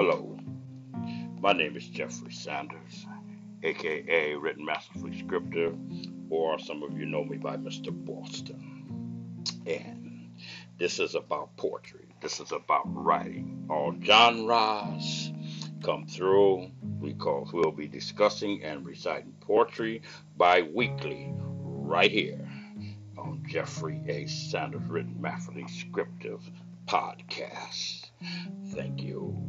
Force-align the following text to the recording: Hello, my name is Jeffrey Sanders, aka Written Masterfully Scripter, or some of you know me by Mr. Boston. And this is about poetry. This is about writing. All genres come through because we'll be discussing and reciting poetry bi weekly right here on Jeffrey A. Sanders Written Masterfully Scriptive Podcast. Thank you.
Hello, 0.00 0.38
my 1.40 1.52
name 1.52 1.76
is 1.76 1.88
Jeffrey 1.88 2.30
Sanders, 2.30 3.04
aka 3.64 4.32
Written 4.36 4.64
Masterfully 4.64 5.18
Scripter, 5.18 5.74
or 6.30 6.60
some 6.60 6.84
of 6.84 6.96
you 6.96 7.04
know 7.04 7.24
me 7.24 7.36
by 7.36 7.56
Mr. 7.56 7.90
Boston. 7.90 9.42
And 9.66 10.30
this 10.78 11.00
is 11.00 11.16
about 11.16 11.56
poetry. 11.56 12.06
This 12.22 12.38
is 12.38 12.52
about 12.52 12.82
writing. 12.84 13.66
All 13.68 13.92
genres 14.00 15.32
come 15.82 16.06
through 16.06 16.70
because 17.00 17.52
we'll 17.52 17.72
be 17.72 17.88
discussing 17.88 18.62
and 18.62 18.86
reciting 18.86 19.34
poetry 19.40 20.02
bi 20.36 20.62
weekly 20.62 21.32
right 21.34 22.12
here 22.12 22.48
on 23.16 23.42
Jeffrey 23.48 24.00
A. 24.06 24.26
Sanders 24.26 24.86
Written 24.86 25.20
Masterfully 25.20 25.66
Scriptive 25.66 26.48
Podcast. 26.86 28.10
Thank 28.68 29.02
you. 29.02 29.47